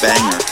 [0.00, 0.49] banger.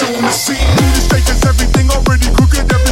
[0.00, 0.54] soon to see.
[0.76, 2.64] This stage is everything already crooked.
[2.72, 2.89] Everything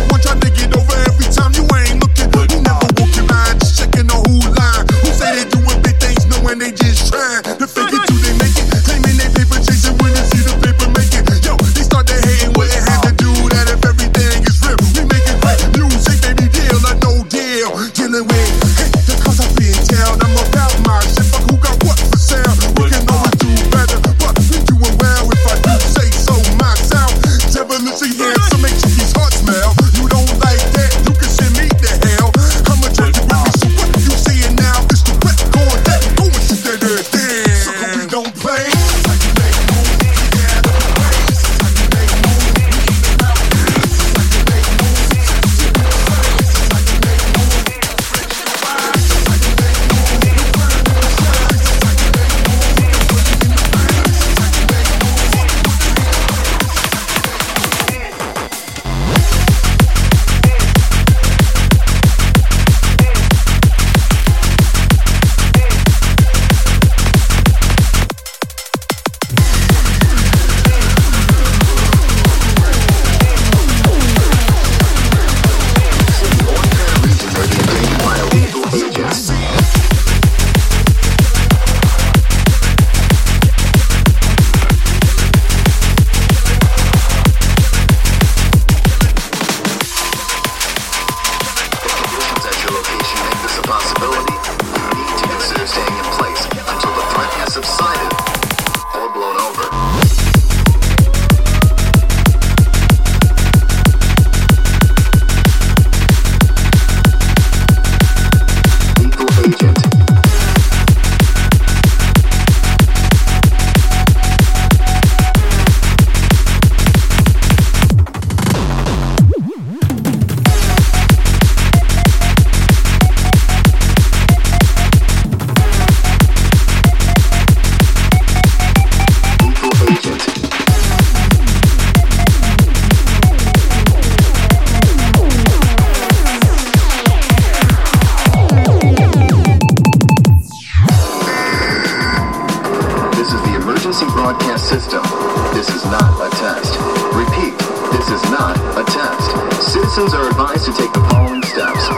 [149.88, 151.88] Citizens are advised to take the following steps.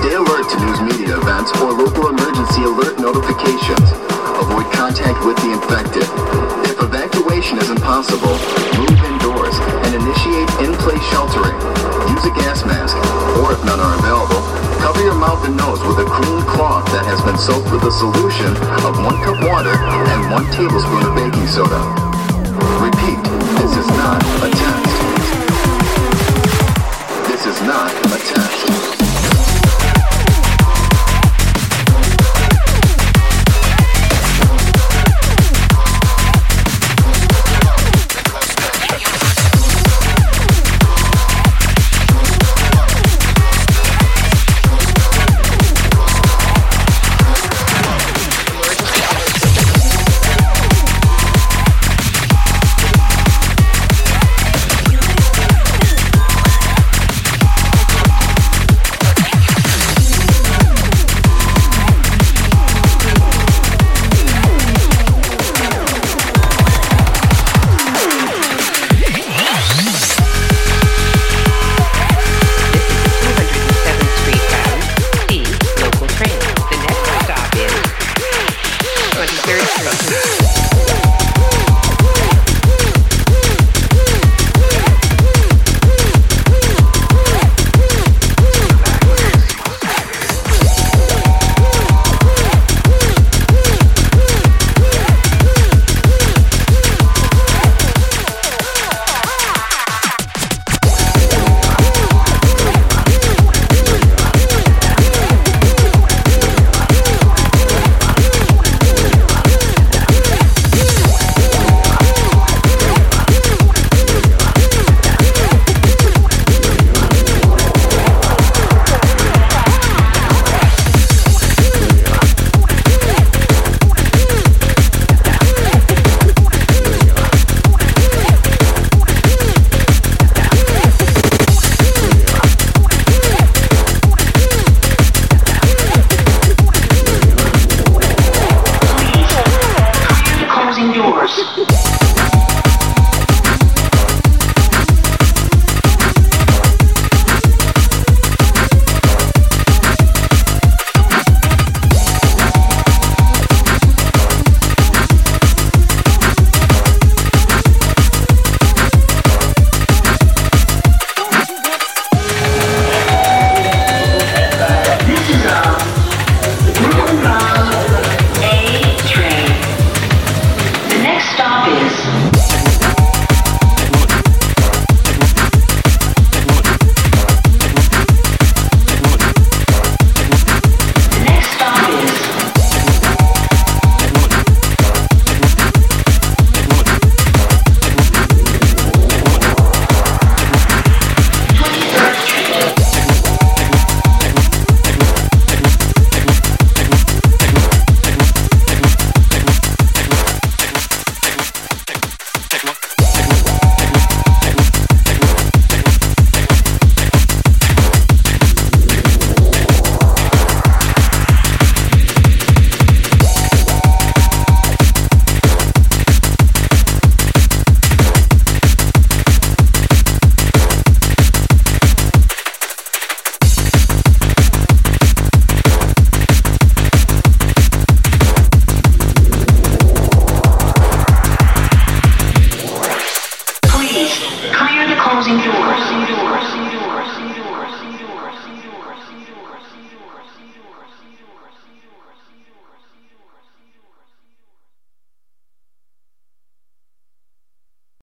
[0.00, 3.84] Stay alert to news media events or local emergency alert notifications.
[4.40, 6.08] Avoid contact with the infected.
[6.64, 8.32] If evacuation is impossible,
[8.80, 11.52] move indoors and initiate in-place sheltering.
[12.16, 12.96] Use a gas mask,
[13.44, 14.40] or if none are available,
[14.80, 17.92] cover your mouth and nose with a clean cloth that has been soaked with a
[17.92, 18.56] solution
[18.88, 21.76] of one cup water and one tablespoon of baking soda.
[22.80, 23.20] Repeat,
[23.60, 25.53] this is not a test.
[27.54, 28.83] Is not a test.